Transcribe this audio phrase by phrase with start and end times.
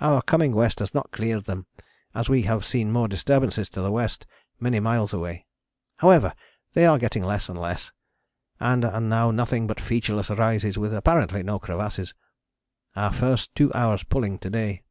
[0.00, 1.66] Our coming west has not cleared them,
[2.14, 4.26] as we have seen more disturbances to the west,
[4.58, 5.44] many miles away.
[5.98, 6.32] However,
[6.72, 7.92] they are getting less and less,
[8.58, 12.14] and are now nothing but featureless rises with apparently no crevasses.
[12.96, 14.84] Our first two hours' pulling to day....